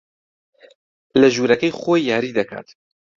[1.19, 2.67] لە ژوورەکەی خۆی یاری دەکات.